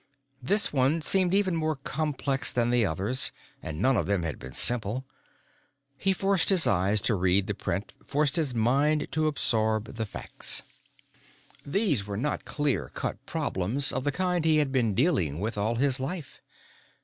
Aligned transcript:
This 0.41 0.73
one 0.73 0.99
seemed 1.03 1.31
even 1.31 1.55
more 1.55 1.75
complex 1.75 2.51
than 2.51 2.71
the 2.71 2.83
others, 2.87 3.31
and 3.61 3.79
none 3.79 3.95
of 3.95 4.07
them 4.07 4.23
had 4.23 4.39
been 4.39 4.53
simple. 4.53 5.05
He 5.95 6.11
forced 6.11 6.49
his 6.49 6.65
eyes 6.65 7.03
to 7.03 7.13
read 7.13 7.45
the 7.45 7.53
print, 7.53 7.93
forced 8.03 8.35
his 8.35 8.51
mind 8.55 9.05
to 9.11 9.27
absorb 9.27 9.97
the 9.97 10.07
facts. 10.07 10.63
These 11.67 12.07
were 12.07 12.17
not 12.17 12.45
clear 12.45 12.89
cut 12.95 13.23
problems 13.27 13.91
of 13.91 14.03
the 14.03 14.11
kind 14.11 14.43
he 14.43 14.57
had 14.57 14.71
been 14.71 14.95
dealing 14.95 15.39
with 15.39 15.55
all 15.55 15.75
his 15.75 15.99
life. 15.99 16.41